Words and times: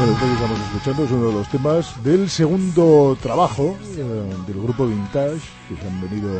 Bueno, 0.00 0.14
esto 0.14 0.24
que 0.26 0.32
estamos 0.32 0.60
escuchando 0.60 1.04
es 1.04 1.10
uno 1.10 1.26
de 1.28 1.32
los 1.34 1.48
temas 1.50 2.02
del 2.02 2.30
segundo 2.30 3.18
trabajo 3.22 3.76
eh, 3.98 4.32
del 4.46 4.62
grupo 4.62 4.86
Vintage, 4.86 5.40
que 5.68 5.76
se 5.76 5.86
han 5.86 6.00
venido 6.00 6.30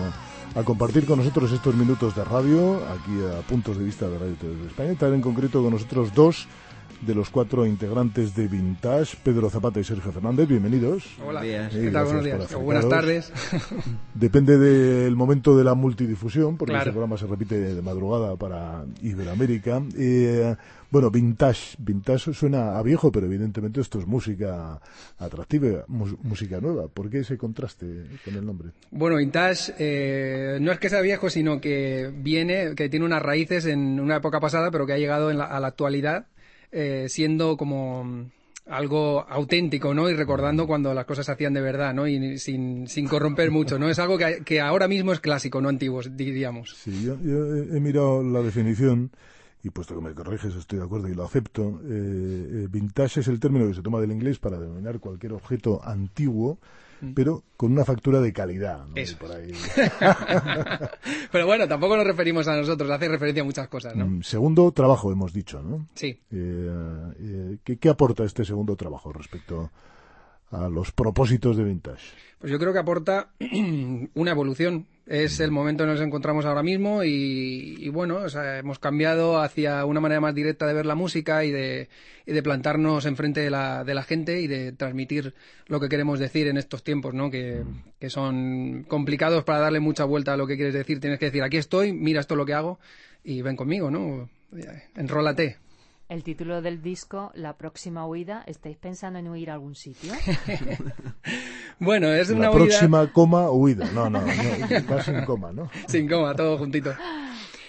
a 0.54 0.62
compartir 0.62 1.04
con 1.04 1.18
nosotros 1.18 1.52
estos 1.52 1.74
minutos 1.74 2.16
de 2.16 2.24
radio, 2.24 2.76
aquí 2.86 3.12
a 3.38 3.42
puntos 3.46 3.76
de 3.76 3.84
vista 3.84 4.08
de 4.08 4.18
Radio 4.18 4.34
Televisión 4.36 4.62
de 4.62 4.68
España. 4.68 4.90
Están 4.92 5.12
en 5.12 5.20
concreto 5.20 5.62
con 5.62 5.72
nosotros 5.74 6.14
dos 6.14 6.48
de 7.02 7.14
los 7.14 7.28
cuatro 7.30 7.66
integrantes 7.66 8.34
de 8.34 8.48
Vintage, 8.48 9.16
Pedro 9.22 9.50
Zapata 9.50 9.78
y 9.78 9.84
Sergio 9.84 10.10
Fernández. 10.10 10.48
Bienvenidos. 10.48 11.04
Hola, 11.26 11.44
Eh, 11.44 11.68
¿qué 11.70 11.90
tal? 11.90 12.04
Buenos 12.06 12.24
días. 12.24 12.54
O 12.54 12.60
buenas 12.60 12.88
tardes. 12.88 13.30
Depende 14.14 14.56
del 14.58 15.16
momento 15.16 15.54
de 15.56 15.64
la 15.64 15.74
multidifusión, 15.74 16.56
porque 16.56 16.72
Claro. 16.72 16.82
este 16.82 16.92
programa 16.92 17.18
se 17.18 17.26
repite 17.26 17.58
de 17.58 17.82
madrugada 17.82 18.36
para 18.36 18.84
Iberoamérica. 19.02 19.82
Eh, 19.98 20.56
bueno, 20.90 21.10
vintage. 21.10 21.76
Vintage 21.78 22.32
suena 22.34 22.78
a 22.78 22.82
viejo, 22.82 23.10
pero 23.12 23.26
evidentemente 23.26 23.80
esto 23.80 23.98
es 23.98 24.06
música 24.06 24.80
atractiva, 25.18 25.84
música 25.88 26.60
nueva. 26.60 26.88
¿Por 26.88 27.08
qué 27.10 27.18
ese 27.20 27.36
contraste 27.38 28.06
con 28.24 28.34
el 28.34 28.44
nombre? 28.44 28.70
Bueno, 28.90 29.16
Vintage 29.16 29.74
eh, 29.78 30.58
no 30.60 30.72
es 30.72 30.78
que 30.78 30.88
sea 30.88 31.00
viejo, 31.00 31.30
sino 31.30 31.60
que 31.60 32.10
viene, 32.14 32.74
que 32.74 32.88
tiene 32.88 33.04
unas 33.06 33.22
raíces 33.22 33.66
en 33.66 34.00
una 34.00 34.16
época 34.16 34.40
pasada, 34.40 34.70
pero 34.70 34.86
que 34.86 34.92
ha 34.94 34.98
llegado 34.98 35.30
en 35.30 35.38
la- 35.38 35.44
a 35.46 35.60
la 35.60 35.68
actualidad 35.68 36.26
eh, 36.72 37.06
siendo 37.08 37.56
como 37.56 38.30
algo 38.66 39.26
auténtico, 39.28 39.92
¿no? 39.94 40.08
Y 40.08 40.14
recordando 40.14 40.66
cuando 40.68 40.94
las 40.94 41.04
cosas 41.04 41.26
se 41.26 41.32
hacían 41.32 41.52
de 41.54 41.60
verdad, 41.60 41.92
¿no? 41.92 42.06
Y 42.06 42.38
sin, 42.38 42.86
sin 42.86 43.08
corromper 43.08 43.50
mucho, 43.50 43.78
¿no? 43.80 43.88
Es 43.88 43.98
algo 43.98 44.16
que, 44.16 44.42
que 44.44 44.60
ahora 44.60 44.86
mismo 44.86 45.12
es 45.12 45.18
clásico, 45.18 45.60
no 45.60 45.68
antiguo, 45.68 46.00
diríamos. 46.02 46.76
Sí, 46.76 47.02
yo, 47.04 47.14
he 47.14 47.80
mirado 47.80 48.22
la 48.22 48.42
definición 48.42 49.10
y 49.62 49.70
puesto 49.70 49.94
que 49.94 50.00
me 50.00 50.14
corriges 50.14 50.54
estoy 50.54 50.78
de 50.78 50.84
acuerdo 50.84 51.08
y 51.08 51.14
lo 51.14 51.24
acepto. 51.24 51.80
Eh, 51.84 52.64
eh, 52.64 52.66
vintage 52.70 53.20
es 53.20 53.28
el 53.28 53.38
término 53.40 53.66
que 53.68 53.74
se 53.74 53.82
toma 53.82 54.00
del 54.00 54.12
inglés 54.12 54.38
para 54.38 54.58
denominar 54.58 54.98
cualquier 55.00 55.32
objeto 55.34 55.80
antiguo, 55.84 56.58
pero 57.14 57.42
con 57.56 57.72
una 57.72 57.84
factura 57.84 58.20
de 58.20 58.32
calidad. 58.32 58.80
¿no? 58.86 58.92
Mm. 58.94 58.98
Eso 58.98 59.16
por 59.18 59.32
ahí- 59.32 59.52
Pero 61.32 61.46
bueno, 61.46 61.66
tampoco 61.68 61.96
nos 61.96 62.06
referimos 62.06 62.46
a 62.48 62.56
nosotros, 62.56 62.90
hace 62.90 63.08
referencia 63.08 63.42
a 63.42 63.46
muchas 63.46 63.68
cosas, 63.68 63.94
¿no? 63.96 64.06
Mm, 64.06 64.22
Segundo 64.22 64.70
trabajo, 64.72 65.10
hemos 65.12 65.32
dicho, 65.32 65.62
¿no? 65.62 65.86
Sí. 65.94 66.18
Eh, 66.30 67.12
eh, 67.18 67.58
¿qué, 67.64 67.76
qué 67.78 67.88
aporta 67.88 68.24
este 68.24 68.44
segundo 68.44 68.76
trabajo 68.76 69.12
respecto 69.12 69.70
a 70.50 70.68
los 70.68 70.92
propósitos 70.92 71.56
de 71.56 71.64
Vintage? 71.64 72.02
Pues 72.38 72.50
yo 72.50 72.58
creo 72.58 72.72
que 72.72 72.78
aporta 72.78 73.30
una 74.14 74.30
evolución. 74.30 74.86
Es 75.06 75.40
el 75.40 75.50
momento 75.50 75.82
en 75.82 75.90
el 75.90 75.96
que 75.96 76.00
nos 76.00 76.06
encontramos 76.06 76.44
ahora 76.44 76.62
mismo 76.62 77.02
y, 77.02 77.76
y 77.78 77.88
bueno, 77.88 78.18
o 78.18 78.28
sea, 78.28 78.58
hemos 78.58 78.78
cambiado 78.78 79.40
hacia 79.40 79.84
una 79.84 80.00
manera 80.00 80.20
más 80.20 80.34
directa 80.34 80.66
de 80.66 80.72
ver 80.72 80.86
la 80.86 80.94
música 80.94 81.44
y 81.44 81.50
de, 81.50 81.88
y 82.26 82.32
de 82.32 82.42
plantarnos 82.44 83.06
enfrente 83.06 83.40
de 83.40 83.50
la, 83.50 83.82
de 83.82 83.92
la 83.92 84.04
gente 84.04 84.40
y 84.40 84.46
de 84.46 84.70
transmitir 84.70 85.34
lo 85.66 85.80
que 85.80 85.88
queremos 85.88 86.20
decir 86.20 86.46
en 86.46 86.58
estos 86.58 86.84
tiempos, 86.84 87.12
¿no? 87.12 87.28
Que, 87.28 87.64
son 88.08 88.84
complicados 88.86 89.42
para 89.42 89.58
darle 89.58 89.80
mucha 89.80 90.04
vuelta 90.04 90.34
a 90.34 90.36
lo 90.36 90.46
que 90.46 90.54
quieres 90.54 90.74
decir. 90.74 91.00
Tienes 91.00 91.18
que 91.18 91.26
decir, 91.26 91.42
aquí 91.42 91.56
estoy, 91.56 91.92
mira 91.92 92.20
esto 92.20 92.36
lo 92.36 92.46
que 92.46 92.54
hago 92.54 92.78
y 93.24 93.42
ven 93.42 93.56
conmigo, 93.56 93.90
¿no? 93.90 94.30
Enrólate. 94.94 95.58
El 96.10 96.24
título 96.24 96.60
del 96.60 96.82
disco, 96.82 97.30
La 97.34 97.56
próxima 97.56 98.04
huida, 98.04 98.42
¿estáis 98.48 98.76
pensando 98.76 99.20
en 99.20 99.28
huir 99.28 99.48
a 99.48 99.54
algún 99.54 99.76
sitio? 99.76 100.12
Bueno, 101.78 102.08
es 102.08 102.28
La 102.30 102.36
una 102.36 102.50
huida 102.50 102.64
próxima 102.66 103.12
coma, 103.12 103.48
huida. 103.50 103.88
No, 103.92 104.10
no, 104.10 104.20
no, 104.20 104.26
va 104.26 105.02
sin 105.02 105.24
coma, 105.24 105.52
¿no? 105.52 105.70
Sin 105.88 106.08
coma, 106.08 106.34
todo 106.34 106.58
juntito. 106.58 106.92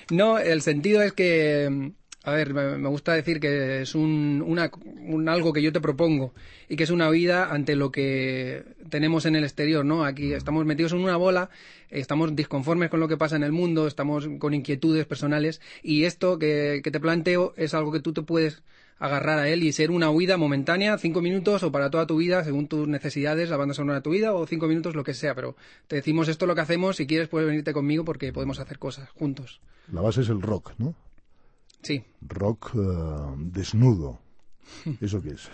No, 0.10 0.40
el 0.40 0.64
sentido 0.64 1.04
es 1.04 1.14
que, 1.14 1.94
a 2.24 2.32
ver, 2.34 2.54
me 2.54 2.88
gusta 2.90 3.14
decir 3.14 3.40
que 3.40 3.82
es 3.82 3.96
un, 3.96 4.44
una- 4.46 4.70
un 5.08 5.28
algo 5.28 5.54
que 5.54 5.62
yo 5.62 5.72
te 5.74 5.82
propongo 5.82 6.34
y 6.70 6.76
que 6.76 6.84
es 6.84 6.92
una 6.92 7.10
vida 7.10 7.52
ante 7.52 7.76
lo 7.76 7.92
que 7.92 8.64
tenemos 8.90 9.26
en 9.26 9.36
el 9.36 9.44
exterior, 9.44 9.84
¿no? 9.86 10.06
Aquí 10.06 10.34
estamos 10.34 10.66
metidos 10.66 10.92
en 10.94 11.00
una 11.00 11.18
bola, 11.18 11.50
estamos 11.90 12.36
disconformes 12.36 12.90
con 12.90 13.00
lo 13.00 13.08
que 13.08 13.18
pasa 13.18 13.36
en 13.38 13.44
el 13.44 13.52
mundo, 13.52 13.88
estamos 13.88 14.30
con 14.40 14.54
inquietudes 14.54 15.06
personales 15.06 15.62
y 15.82 16.04
esto 16.04 16.38
que, 16.38 16.82
que 16.84 16.92
te 16.92 17.00
planteo 17.00 17.54
es 17.58 17.74
algo 17.74 17.92
que 17.92 18.00
tú 18.02 18.14
te 18.14 18.22
puedes 18.22 18.62
agarrar 19.00 19.40
a 19.40 19.50
él 19.50 19.64
y 19.64 19.72
ser 19.72 19.90
una 19.90 20.12
huida 20.12 20.38
momentánea, 20.38 20.96
cinco 21.00 21.22
minutos 21.24 21.64
o 21.64 21.72
para 21.72 21.90
toda 21.90 22.06
tu 22.06 22.18
vida, 22.18 22.44
según 22.44 22.68
tus 22.68 22.88
necesidades, 22.88 23.50
la 23.50 23.58
banda 23.58 23.74
sonora 23.74 23.96
de 23.98 24.04
tu 24.04 24.12
vida, 24.12 24.32
o 24.36 24.46
cinco 24.46 24.68
minutos, 24.68 24.94
lo 24.94 25.04
que 25.04 25.16
sea, 25.16 25.34
pero 25.34 25.56
te 25.88 25.96
decimos 25.96 26.28
esto 26.28 26.46
es 26.46 26.48
lo 26.48 26.54
que 26.54 26.62
hacemos, 26.62 26.98
si 26.98 27.08
quieres 27.08 27.28
puedes 27.28 27.48
venirte 27.48 27.74
conmigo 27.74 28.06
porque 28.06 28.32
podemos 28.32 28.60
hacer 28.60 28.78
cosas 28.78 29.10
juntos. 29.10 29.60
La 29.92 30.02
base 30.02 30.22
es 30.22 30.30
el 30.30 30.40
rock, 30.40 30.74
¿no? 30.78 30.94
Sí, 31.82 32.04
Rock 32.28 32.72
eh, 32.76 33.34
desnudo. 33.38 34.20
¿Eso 35.02 35.22
qué 35.22 35.30
es? 35.32 35.50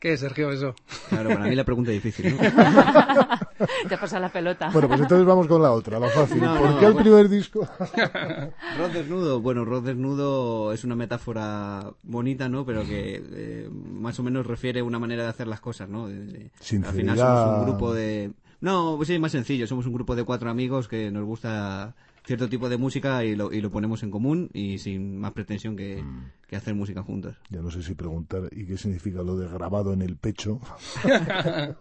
¿Qué, 0.00 0.18
Sergio, 0.18 0.50
eso? 0.50 0.74
Claro, 1.08 1.30
para 1.30 1.46
mí 1.46 1.54
la 1.54 1.64
pregunta 1.64 1.90
es 1.90 2.02
difícil, 2.02 2.36
¿no? 2.36 2.38
Te 3.88 3.96
pasa 3.96 4.20
la 4.20 4.28
pelota. 4.28 4.68
Bueno, 4.70 4.86
pues 4.86 5.00
entonces 5.00 5.26
vamos 5.26 5.46
con 5.46 5.62
la 5.62 5.72
otra, 5.72 5.98
la 5.98 6.10
fácil. 6.10 6.42
No, 6.42 6.58
¿Por 6.58 6.70
no, 6.72 6.78
qué 6.78 6.84
el 6.86 6.92
bueno. 6.92 7.04
primer 7.04 7.28
disco? 7.30 7.60
Rod 8.76 8.90
desnudo, 8.92 9.40
bueno, 9.40 9.64
Rod 9.64 9.82
desnudo 9.84 10.74
es 10.74 10.84
una 10.84 10.94
metáfora 10.94 11.90
bonita, 12.02 12.50
¿no? 12.50 12.66
Pero 12.66 12.82
que 12.84 13.22
eh, 13.32 13.70
más 13.72 14.18
o 14.20 14.22
menos 14.22 14.46
refiere 14.46 14.80
a 14.80 14.84
una 14.84 14.98
manera 14.98 15.22
de 15.22 15.30
hacer 15.30 15.46
las 15.46 15.60
cosas, 15.60 15.88
¿no? 15.88 16.06
De- 16.06 16.26
de- 16.26 16.42
al 16.42 16.50
final 16.50 16.54
Sinceridad. 16.60 17.16
somos 17.16 17.46
un 17.60 17.64
grupo 17.64 17.94
de... 17.94 18.32
No, 18.60 18.94
pues 18.98 19.08
sí, 19.08 19.18
más 19.18 19.32
sencillo, 19.32 19.66
somos 19.66 19.86
un 19.86 19.94
grupo 19.94 20.14
de 20.16 20.24
cuatro 20.24 20.50
amigos 20.50 20.86
que 20.86 21.10
nos 21.10 21.24
gusta 21.24 21.94
cierto 22.26 22.48
tipo 22.48 22.68
de 22.68 22.76
música 22.78 23.22
y 23.24 23.36
lo, 23.36 23.52
y 23.52 23.60
lo 23.60 23.70
ponemos 23.70 24.02
en 24.02 24.10
común 24.10 24.50
y 24.54 24.78
sin 24.78 25.18
más 25.18 25.32
pretensión 25.32 25.76
que, 25.76 26.02
Mm. 26.02 26.30
que 26.48 26.56
hacer 26.56 26.74
música 26.74 27.02
juntos. 27.02 27.36
Ya 27.50 27.60
no 27.60 27.70
sé 27.70 27.82
si 27.82 27.94
preguntar, 27.94 28.42
¿y 28.52 28.64
qué 28.66 28.76
significa 28.78 29.22
lo 29.22 29.36
de 29.36 29.48
grabado 29.48 29.92
en 29.92 30.02
el 30.02 30.16
pecho? 30.16 30.60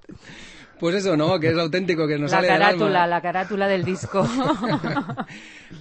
Pues 0.80 0.96
eso, 0.96 1.16
¿no? 1.16 1.40
Que 1.40 1.52
es 1.52 1.58
auténtico, 1.58 2.06
que 2.08 2.18
nos 2.18 2.32
la 2.32 2.38
sale 2.38 2.48
del 2.50 2.58
carátula, 2.60 3.04
alma. 3.04 3.16
la 3.16 3.22
carátula 3.22 3.68
del 3.68 3.84
disco. 3.86 4.28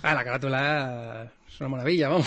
Ah, 0.03 0.15
la 0.15 0.25
carátula 0.25 1.31
es 1.47 1.61
una 1.61 1.69
maravilla, 1.69 2.09
vamos. 2.09 2.27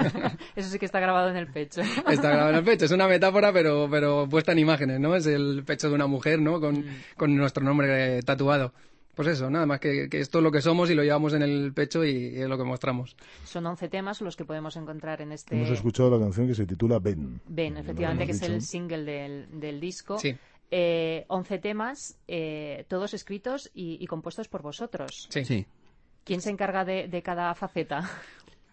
Eso 0.56 0.70
sí 0.70 0.78
que 0.78 0.86
está 0.86 1.00
grabado 1.00 1.28
en 1.30 1.36
el 1.36 1.48
pecho. 1.48 1.80
Está 1.80 2.28
grabado 2.30 2.50
en 2.50 2.56
el 2.56 2.64
pecho. 2.64 2.84
Es 2.84 2.92
una 2.92 3.08
metáfora, 3.08 3.52
pero, 3.52 3.88
pero 3.90 4.28
puesta 4.28 4.52
en 4.52 4.60
imágenes, 4.60 5.00
¿no? 5.00 5.14
Es 5.16 5.26
el 5.26 5.62
pecho 5.66 5.88
de 5.88 5.94
una 5.96 6.06
mujer, 6.06 6.40
¿no? 6.40 6.60
Con, 6.60 6.84
con 7.16 7.34
nuestro 7.36 7.64
nombre 7.64 8.18
eh, 8.18 8.22
tatuado. 8.22 8.72
Pues 9.22 9.36
eso, 9.36 9.50
nada 9.50 9.66
más 9.66 9.80
que, 9.80 10.08
que 10.08 10.18
esto 10.20 10.38
es 10.38 10.44
lo 10.44 10.50
que 10.50 10.62
somos 10.62 10.88
y 10.90 10.94
lo 10.94 11.02
llevamos 11.04 11.34
en 11.34 11.42
el 11.42 11.74
pecho 11.74 12.02
y, 12.06 12.38
es 12.40 12.48
lo 12.48 12.56
que 12.56 12.64
mostramos. 12.64 13.14
Son 13.44 13.66
11 13.66 13.88
temas 13.90 14.22
los 14.22 14.34
que 14.34 14.46
podemos 14.46 14.76
encontrar 14.76 15.20
en 15.20 15.32
este... 15.32 15.56
Hemos 15.56 15.68
escuchado 15.68 16.10
la 16.10 16.18
canción 16.24 16.46
que 16.46 16.54
se 16.54 16.64
titula 16.64 16.98
Ben. 17.00 17.38
Ben, 17.46 17.76
efectivamente, 17.76 18.24
que 18.24 18.32
es 18.32 18.40
el 18.40 18.62
single 18.62 19.04
del, 19.04 19.60
del 19.60 19.78
disco. 19.78 20.18
Sí. 20.18 20.34
Eh, 20.70 21.26
11 21.28 21.58
temas, 21.58 22.16
eh, 22.28 22.86
todos 22.88 23.12
escritos 23.12 23.70
y, 23.74 23.98
y 24.02 24.06
compuestos 24.06 24.48
por 24.48 24.62
vosotros. 24.62 25.26
Sí. 25.28 25.44
Sí. 25.44 25.66
¿Quién 26.24 26.40
se 26.40 26.48
encarga 26.48 26.86
de, 26.86 27.06
de 27.08 27.22
cada 27.22 27.54
faceta? 27.54 28.08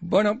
Bueno, 0.00 0.40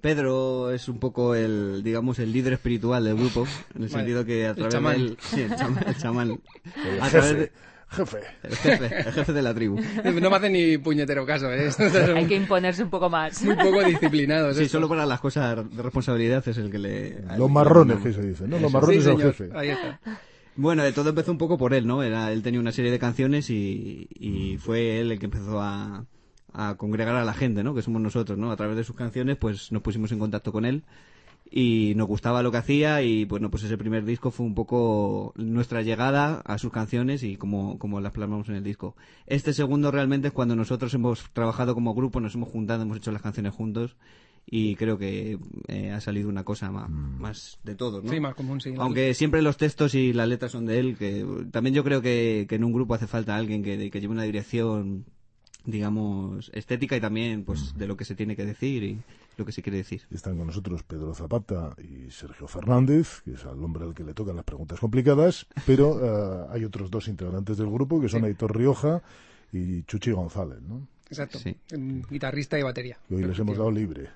Pedro 0.00 0.70
es 0.70 0.88
un 0.88 0.98
poco 0.98 1.34
el, 1.34 1.82
digamos, 1.82 2.18
el 2.20 2.32
líder 2.32 2.52
espiritual 2.52 3.02
del 3.04 3.16
grupo, 3.16 3.46
en 3.74 3.82
el 3.82 3.88
Vale. 3.88 3.90
sentido 3.90 4.24
que 4.24 4.46
a 4.46 4.50
El 4.50 4.54
través 4.56 4.74
chamán. 4.74 4.92
del... 4.96 5.18
Sí, 5.20 5.40
el 5.42 5.56
chamán. 5.56 5.84
el 5.88 5.96
chamán. 5.96 6.40
El 6.86 7.00
A 7.02 7.08
través 7.08 7.36
de- 7.36 7.52
jefe. 7.90 8.18
el 8.42 8.56
jefe, 8.56 8.98
el 8.98 9.12
jefe 9.12 9.32
de 9.32 9.42
la 9.42 9.54
tribu. 9.54 9.78
no 10.20 10.30
me 10.30 10.36
hace 10.36 10.50
ni 10.50 10.78
puñetero 10.78 11.26
caso, 11.26 11.52
¿eh? 11.52 11.70
Hay 12.16 12.26
que 12.26 12.36
imponerse 12.36 12.82
un 12.82 12.90
poco 12.90 13.10
más. 13.10 13.42
Muy 13.42 13.56
poco 13.56 13.82
disciplinados. 13.84 14.56
Sí, 14.56 14.64
esto. 14.64 14.78
solo 14.78 14.88
para 14.88 15.06
las 15.06 15.20
cosas 15.20 15.56
de 15.70 15.82
responsabilidad 15.82 16.46
es 16.46 16.58
el 16.58 16.70
que 16.70 16.78
le... 16.78 17.22
Los 17.36 17.50
marrones 17.50 17.98
que 17.98 18.12
se 18.12 18.22
dice, 18.22 18.46
¿no? 18.46 18.58
Los 18.58 18.72
marrones 18.72 18.98
Sí, 18.98 19.02
son 19.02 19.18
jefe. 19.18 19.50
Ahí 19.54 19.70
está. 19.70 20.00
Bueno, 20.56 20.82
de 20.82 20.92
todo 20.92 21.10
empezó 21.10 21.32
un 21.32 21.38
poco 21.38 21.56
por 21.56 21.74
él, 21.74 21.86
¿no? 21.86 22.02
Era, 22.02 22.32
él 22.32 22.42
tenía 22.42 22.60
una 22.60 22.72
serie 22.72 22.90
de 22.90 22.98
canciones 22.98 23.50
y, 23.50 24.08
y 24.10 24.56
fue 24.58 25.00
él 25.00 25.12
el 25.12 25.18
que 25.18 25.26
empezó 25.26 25.60
a, 25.60 26.04
a 26.52 26.74
congregar 26.76 27.14
a 27.16 27.24
la 27.24 27.34
gente, 27.34 27.62
¿no? 27.62 27.74
Que 27.74 27.82
somos 27.82 28.02
nosotros, 28.02 28.38
¿no? 28.38 28.50
A 28.50 28.56
través 28.56 28.76
de 28.76 28.84
sus 28.84 28.96
canciones, 28.96 29.36
pues 29.36 29.72
nos 29.72 29.82
pusimos 29.82 30.12
en 30.12 30.18
contacto 30.18 30.52
con 30.52 30.64
él 30.64 30.84
y 31.50 31.94
nos 31.96 32.06
gustaba 32.06 32.42
lo 32.42 32.52
que 32.52 32.58
hacía 32.58 33.02
y 33.02 33.24
bueno, 33.24 33.50
pues 33.50 33.64
ese 33.64 33.76
primer 33.76 34.04
disco 34.04 34.30
fue 34.30 34.46
un 34.46 34.54
poco 34.54 35.32
nuestra 35.36 35.82
llegada 35.82 36.42
a 36.44 36.58
sus 36.58 36.70
canciones 36.70 37.24
y 37.24 37.36
como, 37.36 37.78
como 37.78 38.00
las 38.00 38.12
plasmamos 38.12 38.48
en 38.48 38.54
el 38.54 38.64
disco. 38.64 38.94
Este 39.26 39.52
segundo 39.52 39.90
realmente 39.90 40.28
es 40.28 40.34
cuando 40.34 40.54
nosotros 40.54 40.94
hemos 40.94 41.28
trabajado 41.32 41.74
como 41.74 41.94
grupo, 41.94 42.20
nos 42.20 42.34
hemos 42.36 42.48
juntado, 42.48 42.82
hemos 42.82 42.98
hecho 42.98 43.10
las 43.10 43.22
canciones 43.22 43.52
juntos 43.52 43.96
y 44.46 44.76
creo 44.76 44.96
que 44.96 45.38
eh, 45.66 45.90
ha 45.90 46.00
salido 46.00 46.28
una 46.28 46.44
cosa 46.44 46.70
más, 46.70 46.88
más 46.88 47.58
de 47.64 47.74
todos, 47.74 48.04
¿no? 48.04 48.10
Sí, 48.10 48.20
más 48.20 48.34
común, 48.34 48.60
sí. 48.60 48.72
Aunque 48.78 49.14
siempre 49.14 49.42
los 49.42 49.56
textos 49.56 49.94
y 49.94 50.12
las 50.12 50.28
letras 50.28 50.52
son 50.52 50.66
de 50.66 50.78
él, 50.78 50.96
que 50.96 51.26
también 51.50 51.74
yo 51.74 51.82
creo 51.82 52.00
que, 52.00 52.46
que 52.48 52.54
en 52.54 52.64
un 52.64 52.72
grupo 52.72 52.94
hace 52.94 53.06
falta 53.06 53.36
alguien 53.36 53.62
que, 53.62 53.90
que 53.90 54.00
lleve 54.00 54.12
una 54.12 54.22
dirección, 54.22 55.04
digamos, 55.64 56.50
estética 56.54 56.96
y 56.96 57.00
también 57.00 57.44
pues 57.44 57.76
de 57.76 57.86
lo 57.86 57.96
que 57.96 58.04
se 58.04 58.14
tiene 58.14 58.36
que 58.36 58.44
decir 58.44 58.82
y 58.84 58.98
lo 59.40 59.46
que 59.46 59.52
se 59.52 59.62
quiere 59.62 59.78
decir. 59.78 60.02
Están 60.10 60.36
con 60.36 60.46
nosotros 60.46 60.82
Pedro 60.84 61.14
Zapata 61.14 61.74
y 61.78 62.10
Sergio 62.10 62.46
Fernández, 62.46 63.22
que 63.24 63.32
es 63.32 63.44
al 63.44 63.62
hombre 63.64 63.84
al 63.84 63.94
que 63.94 64.04
le 64.04 64.14
tocan 64.14 64.36
las 64.36 64.44
preguntas 64.44 64.78
complicadas, 64.78 65.46
pero 65.66 65.98
eh, 66.02 66.46
hay 66.50 66.64
otros 66.64 66.90
dos 66.90 67.08
integrantes 67.08 67.56
del 67.56 67.70
grupo, 67.70 68.00
que 68.00 68.08
son 68.08 68.24
Aitor 68.24 68.56
Rioja 68.56 69.02
y 69.52 69.82
Chuchi 69.84 70.12
González, 70.12 70.60
¿no? 70.62 70.86
Exacto. 71.08 71.38
Sí. 71.38 71.56
Guitarrista 72.08 72.58
y 72.58 72.62
batería. 72.62 72.98
Que 73.08 73.16
hoy 73.16 73.24
les 73.24 73.38
hemos 73.38 73.56
dado 73.56 73.70
libre. 73.70 74.08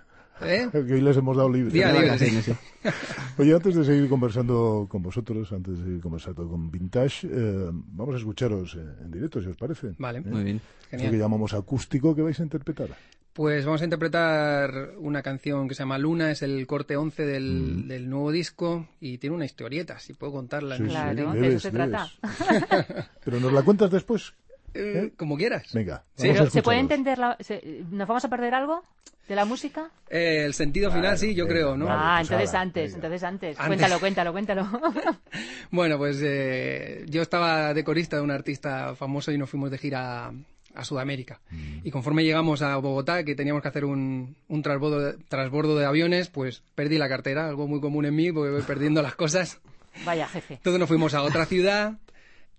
¿Eh? 0.43 0.69
Que 0.73 0.95
hoy 0.95 1.01
les 1.01 1.17
hemos 1.17 1.37
dado 1.37 1.49
libre. 1.49 1.73
Día 1.73 1.93
De 1.93 2.01
libre, 2.01 2.43
sí. 2.43 2.53
Oye, 3.39 3.55
antes 3.55 3.75
de 3.75 3.85
seguir 3.85 4.09
conversando 4.09 4.87
con 4.89 5.03
vosotros, 5.03 5.51
antes 5.53 5.79
de 5.79 5.85
seguir 5.85 6.01
conversando 6.01 6.49
con 6.49 6.71
Vintage, 6.71 7.27
eh, 7.31 7.71
vamos 7.73 8.15
a 8.15 8.19
escucharos 8.19 8.75
eh, 8.75 8.85
en 9.03 9.11
directo, 9.11 9.41
si 9.41 9.49
os 9.49 9.57
parece. 9.57 9.95
Vale. 9.99 10.19
¿Eh? 10.19 10.23
Muy 10.27 10.45
bien. 10.45 10.57
Eso 10.57 10.91
que 10.91 10.99
Genial. 10.99 11.19
llamamos 11.19 11.55
acústico 11.55 12.15
que 12.15 12.23
vais 12.23 12.39
a 12.39 12.43
interpretar. 12.43 12.91
Pues 13.35 13.65
vamos 13.67 13.81
a 13.81 13.85
interpretar 13.85 14.93
una 14.99 15.21
canción 15.21 15.67
que 15.69 15.75
se 15.75 15.81
llama 15.83 15.99
Luna, 15.99 16.31
es 16.31 16.43
el 16.43 16.67
corte 16.69 16.97
11 16.97 17.27
del, 17.27 17.89
del 17.89 18.09
nuevo 18.09 18.31
disco 18.31 18.87
y 19.01 19.19
tiene 19.19 19.35
una 19.35 19.45
historieta, 19.45 19.99
si 19.99 20.15
puedo 20.15 20.33
contarla. 20.33 20.77
Sí, 20.77 20.85
¿no? 20.85 20.89
sí, 20.89 20.95
Claro, 20.95 21.33
de 21.33 21.49
eso 21.49 21.59
se 21.59 21.71
trata. 21.73 22.09
Pero 23.25 23.41
nos 23.41 23.53
la 23.53 23.63
cuentas 23.63 23.91
después. 23.91 24.33
Eh, 24.73 25.13
como 25.17 25.37
quieras. 25.37 25.73
Venga. 25.73 26.05
Sí, 26.17 26.29
vamos 26.29 26.37
a 26.37 26.43
Pero, 26.45 26.51
¿Se 26.53 26.63
puede 26.63 26.79
entender 26.79 27.19
la- 27.19 27.37
se- 27.41 27.83
¿Nos 27.91 28.07
vamos 28.07 28.25
a 28.25 28.29
perder 28.29 28.55
algo 28.55 28.85
de 29.29 29.35
la 29.35 29.45
música? 29.45 29.91
Eh, 30.11 30.45
el 30.45 30.55
sentido 30.55 30.89
Claro, 30.91 31.03
final, 31.03 31.19
sí, 31.19 31.35
yo 31.35 31.45
venga, 31.45 31.55
creo, 31.55 31.77
¿no? 31.77 31.87
vale. 31.87 31.99
ah, 32.01 32.17
pues 32.21 32.31
entonces 32.31 32.55
antes, 32.55 32.95
entonces 32.95 33.23
antes. 33.25 33.59
Antes. 33.59 33.67
Cuéntalo, 33.69 33.99
cuéntalo, 34.01 34.33
cuéntalo. 34.33 34.69
Bueno, 35.73 35.99
pues 35.99 36.21
eh, 36.23 37.05
yo 37.09 37.23
estaba 37.23 37.75
de 37.75 37.83
corista 37.83 38.17
de 38.17 38.23
un 38.23 38.31
artista 38.31 38.95
famoso 38.95 39.33
y 39.33 39.39
nos 39.39 39.51
fuimos 39.51 39.73
de 39.73 39.79
gira 39.79 40.27
a, 40.27 40.33
a 40.75 40.85
Sudamérica. 40.85 41.41
Y 41.83 41.91
conforme 41.91 42.25
llegamos 42.25 42.63
a 42.63 42.77
Bogotá, 42.77 43.25
que 43.25 43.35
teníamos 43.35 43.63
que 43.63 43.69
hacer 43.69 43.85
un, 43.85 44.37
un 44.49 44.63
transbordo, 44.63 45.01
de, 45.01 45.13
transbordo 45.29 45.79
de 45.79 45.87
aviones, 45.87 46.29
pues 46.29 46.63
perdí 46.75 46.99
la 46.99 47.09
cartera, 47.09 47.49
algo 47.49 47.67
muy 47.67 47.81
común 47.81 48.05
en 48.07 48.15
mí, 48.15 48.33
porque 48.33 48.51
voy 48.51 48.63
perdiendo 48.63 49.01
las 49.03 49.15
cosas. 49.15 49.61
Vaya, 50.05 50.27
jefe. 50.27 50.55
Entonces 50.55 50.81
nos 50.81 50.89
fuimos 50.89 51.15
a 51.15 51.23
otra 51.23 51.47
ciudad 51.47 51.99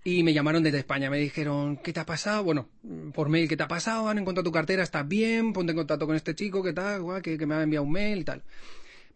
y 0.04 0.24
me 0.24 0.34
llamaron 0.34 0.64
desde 0.64 0.78
España. 0.78 1.10
Me 1.10 1.18
dijeron, 1.18 1.78
¿qué 1.78 1.92
te 1.92 2.00
ha 2.00 2.06
pasado? 2.06 2.44
Bueno, 2.44 2.70
por 3.14 3.28
mail, 3.28 3.50
¿qué 3.50 3.58
te 3.58 3.64
ha 3.64 3.68
pasado? 3.68 4.08
Han 4.08 4.20
encontrado 4.20 4.46
tu 4.46 4.52
cartera, 4.52 4.84
¿estás 4.84 5.08
bien? 5.08 5.52
Ponte 5.52 5.72
en 5.72 5.78
contacto 5.78 6.08
con 6.08 6.16
este 6.16 6.36
chico, 6.36 6.64
¿qué 6.64 6.74
tal? 6.74 7.22
Que, 7.22 7.38
que 7.38 7.46
me 7.46 7.56
ha 7.56 7.64
enviado 7.64 7.84
un 7.84 7.92
mail 7.92 8.20
y 8.20 8.24
tal. 8.24 8.44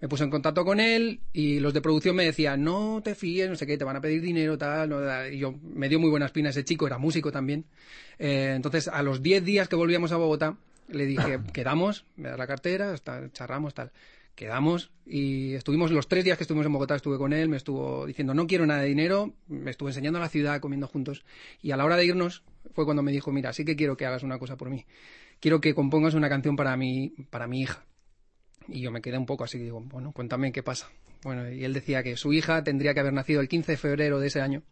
Me 0.01 0.07
puse 0.07 0.23
en 0.23 0.29
contacto 0.29 0.63
con 0.63 0.79
él 0.79 1.19
y 1.33 1.59
los 1.59 1.73
de 1.73 1.81
producción 1.81 2.15
me 2.15 2.23
decían, 2.23 2.63
no 2.63 3.01
te 3.03 3.15
fíes, 3.15 3.49
no 3.49 3.55
sé 3.55 3.67
qué, 3.67 3.77
te 3.77 3.83
van 3.83 3.97
a 3.97 4.01
pedir 4.01 4.21
dinero, 4.21 4.57
tal. 4.57 4.89
no, 4.89 5.01
tal. 5.01 5.33
y 5.33 5.39
yo 5.39 5.55
me 5.61 5.89
dio 5.89 5.99
muy 5.99 6.09
buena 6.09 6.25
espina 6.25 6.49
ese 6.49 6.63
chico, 6.63 6.87
era 6.87 6.97
músico 6.97 7.31
también. 7.31 7.65
Eh, 8.17 8.53
entonces, 8.55 8.87
a 8.87 9.03
los 9.03 9.21
10 9.21 9.43
días 9.43 9.67
que 9.67 9.75
volvíamos 9.75 10.11
a 10.13 10.17
Bogotá, 10.17 10.57
le 10.87 11.05
dije, 11.05 11.39
quedamos, 11.53 12.05
me 12.15 12.29
das 12.29 12.37
la 12.37 12.47
cartera, 12.47 12.93
hasta 12.93 13.29
charramos, 13.33 13.73
tal. 13.73 13.91
Quedamos 14.35 14.91
y 15.05 15.55
estuvimos 15.55 15.91
los 15.91 16.07
tres 16.07 16.23
días 16.23 16.37
que 16.37 16.45
estuvimos 16.45 16.65
en 16.65 16.71
Bogotá, 16.71 16.95
estuve 16.95 17.17
con 17.17 17.33
él, 17.33 17.49
me 17.49 17.57
estuvo 17.57 18.05
diciendo 18.05 18.33
no 18.33 18.47
quiero 18.47 18.65
nada 18.65 18.83
de 18.83 18.87
dinero, 18.87 19.33
me 19.49 19.69
estuvo 19.69 19.89
enseñando 19.89 20.17
la 20.17 20.29
ciudad, 20.29 20.61
comiendo 20.61 20.87
juntos. 20.87 21.25
Y 21.61 21.71
a 21.71 21.77
la 21.77 21.83
hora 21.83 21.97
de 21.97 22.05
irnos 22.05 22.43
fue 22.73 22.85
cuando 22.85 23.03
me 23.03 23.11
dijo, 23.11 23.33
mira, 23.33 23.51
sí 23.51 23.65
que 23.65 23.75
quiero 23.75 23.97
que 23.97 24.05
hagas 24.05 24.23
una 24.23 24.39
cosa 24.39 24.55
por 24.55 24.69
mí. 24.69 24.85
Quiero 25.41 25.59
que 25.59 25.75
compongas 25.75 26.13
una 26.13 26.29
canción 26.29 26.55
para 26.55 26.77
mi, 26.77 27.13
para 27.29 27.47
mi 27.47 27.61
hija. 27.61 27.83
Y 28.67 28.81
yo 28.81 28.91
me 28.91 29.01
quedé 29.01 29.17
un 29.17 29.25
poco 29.25 29.43
así, 29.43 29.57
digo, 29.57 29.81
bueno, 29.81 30.11
cuéntame 30.11 30.51
qué 30.51 30.63
pasa. 30.63 30.89
Bueno, 31.23 31.49
y 31.49 31.63
él 31.63 31.73
decía 31.73 32.03
que 32.03 32.15
su 32.17 32.33
hija 32.33 32.63
tendría 32.63 32.93
que 32.93 32.99
haber 32.99 33.13
nacido 33.13 33.41
el 33.41 33.49
15 33.49 33.73
de 33.73 33.77
febrero 33.77 34.19
de 34.19 34.27
ese 34.27 34.41
año, 34.41 34.63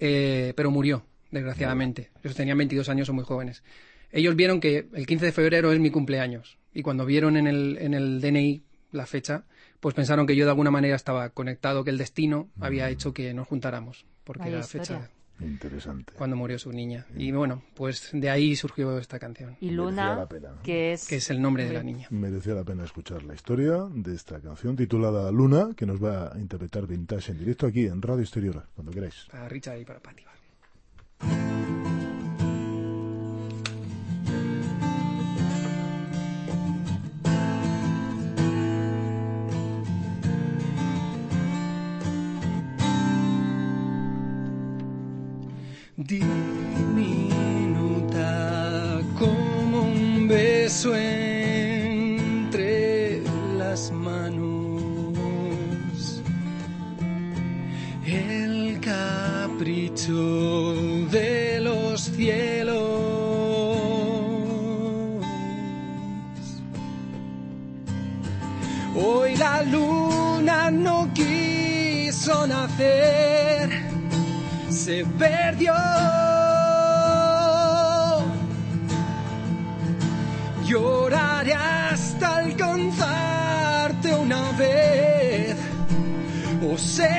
eh, 0.00 0.52
pero 0.56 0.70
murió, 0.70 1.04
desgraciadamente. 1.30 2.10
Ellos 2.22 2.36
tenían 2.36 2.58
22 2.58 2.88
años, 2.88 3.06
son 3.06 3.16
muy 3.16 3.24
jóvenes. 3.24 3.62
Ellos 4.10 4.34
vieron 4.36 4.60
que 4.60 4.88
el 4.92 5.06
15 5.06 5.26
de 5.26 5.32
febrero 5.32 5.72
es 5.72 5.80
mi 5.80 5.90
cumpleaños. 5.90 6.58
Y 6.74 6.82
cuando 6.82 7.06
vieron 7.06 7.36
en 7.36 7.46
el, 7.46 7.78
en 7.80 7.94
el 7.94 8.20
DNI 8.20 8.62
la 8.90 9.06
fecha, 9.06 9.44
pues 9.80 9.94
pensaron 9.94 10.26
que 10.26 10.36
yo 10.36 10.44
de 10.44 10.50
alguna 10.50 10.70
manera 10.70 10.96
estaba 10.96 11.30
conectado, 11.30 11.84
que 11.84 11.90
el 11.90 11.98
destino 11.98 12.50
había 12.60 12.88
hecho 12.90 13.12
que 13.14 13.32
nos 13.34 13.48
juntáramos, 13.48 14.04
porque 14.24 14.40
Vaya 14.40 14.52
era 14.52 14.60
la 14.60 14.66
fecha 14.66 15.10
Interesante. 15.44 16.12
cuando 16.16 16.36
murió 16.36 16.58
su 16.58 16.72
niña. 16.72 17.06
Y 17.16 17.32
bueno, 17.32 17.62
pues 17.74 18.10
de 18.12 18.30
ahí 18.30 18.56
surgió 18.56 18.98
esta 18.98 19.18
canción, 19.18 19.56
Y 19.60 19.70
Luna, 19.70 20.16
la 20.16 20.28
pena. 20.28 20.54
que 20.62 20.92
es... 20.92 21.06
que 21.06 21.16
es 21.16 21.30
el 21.30 21.40
nombre 21.42 21.64
de 21.66 21.72
la 21.74 21.82
niña. 21.82 22.06
Merecía 22.10 22.54
la 22.54 22.64
pena 22.64 22.84
escuchar 22.84 23.22
la 23.22 23.34
historia 23.34 23.86
de 23.90 24.14
esta 24.14 24.40
canción 24.40 24.76
titulada 24.76 25.30
Luna, 25.30 25.70
que 25.76 25.86
nos 25.86 26.02
va 26.02 26.32
a 26.34 26.38
interpretar 26.38 26.86
Vintage 26.86 27.32
en 27.32 27.38
directo 27.38 27.66
aquí 27.66 27.86
en 27.86 28.00
Radio 28.02 28.22
Exterior, 28.22 28.66
cuando 28.74 28.92
queráis. 28.92 29.26
Para 29.30 29.48
Richard 29.48 29.78
y 29.80 29.84
para 29.84 30.00
Patti. 30.00 30.22
Va. 46.18 46.51
Oh 86.84 87.18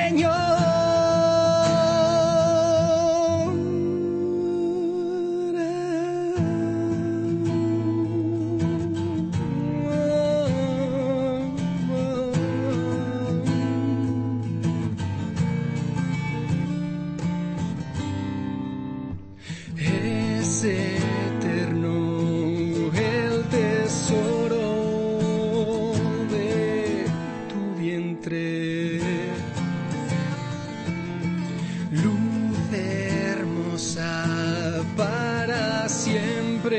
siempre. 36.04 36.70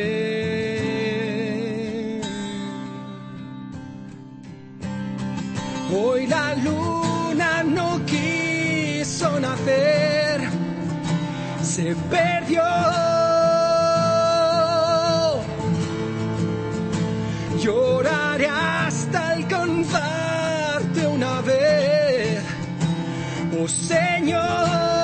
Hoy 5.92 6.28
la 6.28 6.56
luna 6.56 7.64
no 7.64 8.00
quiso 8.06 9.40
nacer, 9.40 10.42
se 11.62 11.96
perdió. 12.10 12.64
Lloraré 17.64 18.48
hasta 18.48 19.30
alcanzarte 19.30 21.08
una 21.08 21.42
vez, 21.42 22.44
oh 23.60 23.68
Señor. 23.68 24.95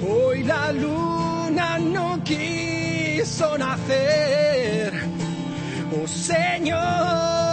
Hoy 0.00 0.44
la 0.44 0.72
luna 0.72 1.78
no 1.78 2.24
quiso 2.24 3.58
nacer, 3.58 4.94
oh 5.92 6.06
Señor. 6.06 7.51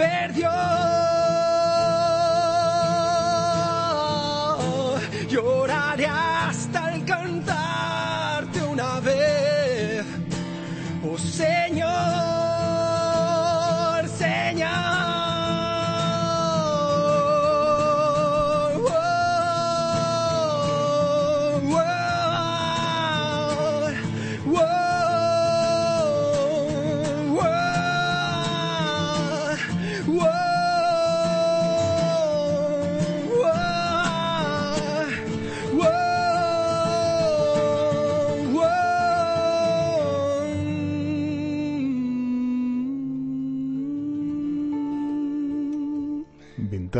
Perdió. 0.00 0.79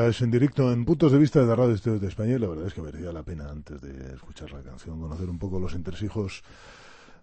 En 0.00 0.30
directo 0.30 0.72
en 0.72 0.86
puntos 0.86 1.12
de 1.12 1.18
vista 1.18 1.40
de 1.40 1.46
la 1.46 1.54
radio 1.54 1.74
Estudios 1.74 2.00
de 2.00 2.08
España 2.08 2.34
y 2.34 2.38
la 2.38 2.48
verdad 2.48 2.66
es 2.66 2.72
que 2.72 2.80
merecía 2.80 3.12
la 3.12 3.22
pena 3.22 3.50
antes 3.50 3.82
de 3.82 4.14
escuchar 4.14 4.50
la 4.50 4.62
canción 4.62 4.98
conocer 4.98 5.28
un 5.28 5.38
poco 5.38 5.60
los 5.60 5.74
entresijos 5.74 6.42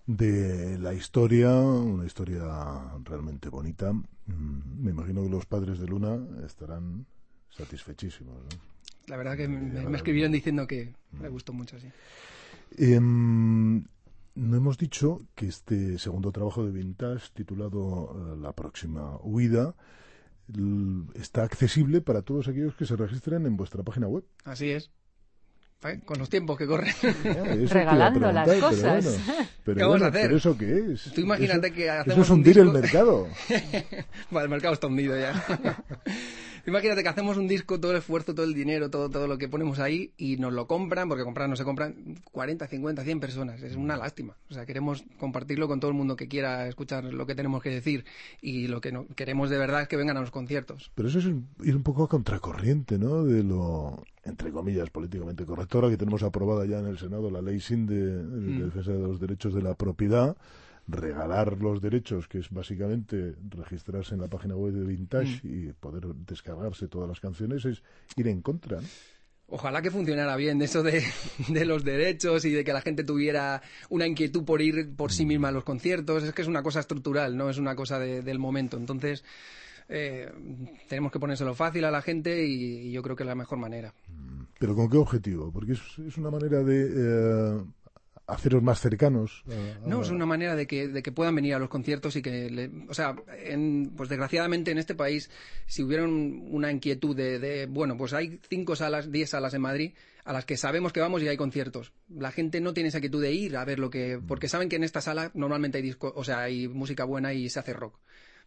de 0.05 0.77
la 0.77 0.93
historia, 0.93 1.51
una 1.55 2.05
historia 2.05 2.43
realmente 3.03 3.49
bonita. 3.49 3.91
Mm, 3.93 4.83
Me 4.83 4.91
imagino 4.91 5.23
que 5.23 5.29
los 5.29 5.47
padres 5.47 5.79
de 5.79 5.87
Luna 5.87 6.19
estarán 6.45 7.07
satisfechísimos. 7.49 8.35
¿no? 8.35 8.49
La 9.07 9.17
verdad 9.17 9.35
que 9.35 9.47
me, 9.47 9.89
me 9.89 9.97
escribieron 9.97 10.31
diciendo 10.31 10.67
que 10.67 10.93
me 11.19 11.29
gustó 11.29 11.53
mucho, 11.53 11.79
sí. 11.79 11.87
Em, 12.77 13.83
no 14.35 14.55
hemos 14.55 14.77
dicho 14.77 15.23
que 15.33 15.47
este 15.47 15.97
segundo 15.97 16.31
trabajo 16.31 16.63
de 16.63 16.71
Vintage, 16.71 17.29
titulado 17.33 18.13
eh, 18.35 18.37
La 18.39 18.51
próxima 18.51 19.17
huida, 19.23 19.73
está 21.15 21.43
accesible 21.43 22.01
para 22.01 22.21
todos 22.21 22.47
aquellos 22.47 22.75
que 22.75 22.85
se 22.85 22.95
registren 22.95 23.45
en 23.45 23.57
vuestra 23.57 23.83
página 23.83 24.07
web. 24.07 24.23
Así 24.45 24.69
es. 24.71 24.91
¿Eh? 25.83 25.99
Con 26.05 26.17
los 26.17 26.29
tiempos 26.29 26.57
que 26.57 26.65
corren. 26.65 26.91
Ah, 27.03 27.07
eso 27.09 27.21
te 27.21 27.29
iba 27.29 27.41
a 27.41 27.67
Regalando 27.73 28.31
las 28.31 28.49
cosas. 28.59 29.05
Pero, 29.05 29.19
bueno, 29.19 29.35
pero, 29.63 29.75
¿Qué 29.75 29.83
vamos 29.83 29.83
a 29.83 29.87
bueno, 29.87 30.05
hacer? 30.07 30.21
¿pero 30.23 30.37
eso 30.37 30.57
qué 30.57 30.93
es? 30.93 31.03
Tú 31.13 31.21
imagínate 31.21 31.67
Eso- 31.67 31.75
que 31.75 31.83
Eso 31.85 31.93
hacemos 32.01 32.19
es 32.25 32.29
un 32.29 32.35
hundir 32.37 32.57
el 32.57 32.65
disco- 32.65 32.79
mercado. 32.81 33.27
Bueno, 34.31 34.43
el 34.45 34.49
mercado 34.49 34.73
está 34.73 34.87
hundido 34.87 35.19
ya. 35.19 35.33
Imagínate 36.67 37.01
que 37.01 37.07
hacemos 37.07 37.37
un 37.37 37.47
disco, 37.47 37.79
todo 37.79 37.91
el 37.93 37.99
esfuerzo, 37.99 38.35
todo 38.35 38.45
el 38.45 38.53
dinero, 38.53 38.89
todo, 38.89 39.09
todo 39.09 39.25
lo 39.25 39.37
que 39.37 39.47
ponemos 39.47 39.79
ahí 39.79 40.11
y 40.17 40.35
nos 40.35 40.51
lo 40.51 40.67
compran, 40.67 41.07
porque 41.07 41.23
comprar 41.23 41.47
no 41.47 41.55
se 41.55 41.63
compran 41.63 41.95
40, 42.31 42.67
50, 42.67 43.03
100 43.05 43.19
personas. 43.21 43.63
Es 43.63 43.77
una 43.77 43.95
lástima. 43.95 44.35
O 44.49 44.53
sea, 44.53 44.65
queremos 44.65 45.05
compartirlo 45.17 45.69
con 45.69 45.79
todo 45.79 45.89
el 45.91 45.95
mundo 45.97 46.17
que 46.17 46.27
quiera 46.27 46.67
escuchar 46.67 47.05
lo 47.05 47.25
que 47.25 47.35
tenemos 47.35 47.63
que 47.63 47.69
decir 47.69 48.03
y 48.41 48.67
lo 48.67 48.81
que 48.81 48.91
no, 48.91 49.07
queremos 49.15 49.49
de 49.49 49.57
verdad 49.57 49.83
es 49.83 49.87
que 49.87 49.95
vengan 49.95 50.17
a 50.17 50.19
los 50.21 50.29
conciertos. 50.31 50.91
Pero 50.93 51.07
eso 51.07 51.19
es 51.19 51.25
ir 51.63 51.75
un 51.75 51.83
poco 51.83 52.03
a 52.03 52.09
contracorriente, 52.09 52.99
¿no? 52.99 53.23
De 53.23 53.43
lo, 53.43 54.03
entre 54.25 54.51
comillas, 54.51 54.89
políticamente 54.89 55.45
correcto. 55.45 55.77
Ahora 55.77 55.89
que 55.89 55.97
tenemos 55.97 56.21
aprobada 56.21 56.65
ya 56.65 56.79
en 56.79 56.87
el 56.87 56.97
Senado 56.97 57.31
la 57.31 57.41
ley 57.41 57.61
SIN 57.61 57.85
de, 57.87 57.95
de 58.23 58.23
Mm. 58.23 58.65
defensa 58.65 58.91
de 58.91 58.99
los 58.99 59.21
derechos 59.21 59.53
de 59.53 59.61
la 59.61 59.73
propiedad, 59.73 60.35
regalar 60.87 61.57
los 61.61 61.81
derechos, 61.81 62.27
que 62.27 62.39
es 62.39 62.49
básicamente 62.49 63.35
registrarse 63.49 64.15
en 64.15 64.21
la 64.21 64.27
página 64.27 64.55
web 64.55 64.73
de 64.73 64.85
Vintage 64.85 65.41
Mm. 65.43 65.69
y 65.69 65.73
poder 65.73 66.05
descargarse 66.15 66.87
todas 66.87 67.09
las 67.09 67.19
canciones, 67.19 67.65
es 67.65 67.83
ir 68.15 68.27
en 68.27 68.41
contra. 68.41 68.79
¿no? 68.81 68.87
Ojalá 69.49 69.81
que 69.81 69.91
funcionara 69.91 70.35
bien 70.35 70.61
eso 70.61 70.83
de, 70.83 71.03
de 71.49 71.65
los 71.65 71.83
derechos 71.83 72.43
y 72.45 72.51
de 72.51 72.63
que 72.63 72.73
la 72.73 72.81
gente 72.81 73.03
tuviera 73.03 73.61
una 73.89 74.05
inquietud 74.07 74.43
por 74.43 74.61
ir 74.61 74.93
por 74.95 75.11
sí 75.11 75.25
misma 75.25 75.49
a 75.49 75.51
los 75.53 75.63
conciertos. 75.63 76.23
Es 76.23 76.33
que 76.33 76.41
es 76.41 76.47
una 76.47 76.63
cosa 76.63 76.79
estructural, 76.81 77.35
no 77.37 77.49
es 77.49 77.57
una 77.57 77.75
cosa 77.75 77.97
de- 77.99 78.21
del 78.21 78.39
momento. 78.39 78.75
Entonces, 78.77 79.23
eh, 79.89 80.29
tenemos 80.89 81.11
que 81.13 81.19
ponérselo 81.19 81.55
fácil 81.55 81.85
a 81.85 81.91
la 81.91 82.01
gente 82.01 82.45
y, 82.45 82.87
y 82.87 82.91
yo 82.91 83.01
creo 83.01 83.15
que 83.15 83.23
es 83.23 83.27
la 83.27 83.35
mejor 83.35 83.57
manera. 83.57 83.93
¿Pero 84.59 84.75
con 84.75 84.89
qué 84.89 84.97
objetivo? 84.97 85.51
Porque 85.51 85.73
es, 85.73 85.81
es 86.05 86.17
una 86.17 86.31
manera 86.31 86.63
de 86.63 86.89
eh, 86.93 87.63
haceros 88.27 88.61
más 88.61 88.79
cercanos. 88.81 89.43
a- 89.47 89.85
a- 89.85 89.87
No, 89.89 90.01
es 90.01 90.09
una 90.09 90.25
manera 90.25 90.55
de 90.55 90.67
que, 90.67 90.87
de 90.89 91.01
que 91.01 91.11
puedan 91.11 91.33
venir 91.35 91.53
a 91.55 91.59
los 91.59 91.69
conciertos 91.69 92.15
y 92.17 92.21
que, 92.21 92.49
le- 92.51 92.69
o 92.89 92.93
sea, 92.93 93.15
en- 93.43 93.93
pues 93.95 94.09
desgraciadamente 94.09 94.71
en 94.71 94.77
este 94.77 94.95
país, 94.95 95.29
si 95.65 95.81
hubiera 95.83 96.03
un- 96.03 96.47
una 96.51 96.71
inquietud 96.71 97.15
de, 97.15 97.39
de, 97.39 97.65
bueno, 97.65 97.97
pues 97.97 98.13
hay 98.13 98.39
cinco 98.49 98.75
salas, 98.75 99.11
diez 99.11 99.29
salas 99.31 99.53
en 99.53 99.61
Madrid 99.61 99.93
a 100.25 100.33
las 100.33 100.43
que 100.45 100.57
sabemos 100.57 100.91
que 100.91 100.99
vamos 100.99 101.23
y 101.23 101.27
hay 101.29 101.37
conciertos. 101.37 101.93
La 102.09 102.31
gente 102.31 102.59
no 102.59 102.73
tiene 102.73 102.89
esa 102.89 102.97
inquietud 102.97 103.21
de 103.21 103.31
ir 103.31 103.55
a 103.55 103.63
ver 103.63 103.79
lo 103.79 103.89
que, 103.89 104.19
porque 104.27 104.49
saben 104.49 104.67
que 104.67 104.75
en 104.75 104.83
esta 104.83 104.99
sala 104.99 105.31
normalmente 105.33 105.77
hay 105.77 105.83
disco, 105.83 106.11
o 106.15 106.23
sea, 106.25 106.41
hay 106.41 106.67
música 106.67 107.05
buena 107.05 107.33
y 107.33 107.49
se 107.49 107.59
hace 107.59 107.71
rock. 107.73 107.97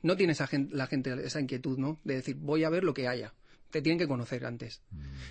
No 0.02 0.16
tiene 0.16 0.34
esa 0.34 0.46
gente, 0.46 0.74
la 0.76 0.86
gente 0.86 1.12
esa 1.24 1.40
inquietud, 1.40 1.78
¿no? 1.78 1.98
De 2.04 2.14
decir, 2.16 2.36
voy 2.36 2.64
a 2.64 2.70
ver 2.70 2.84
lo 2.84 2.92
que 2.94 3.08
haya. 3.08 3.32
Te 3.70 3.82
tienen 3.82 3.98
que 3.98 4.08
conocer 4.08 4.44
antes. 4.44 4.82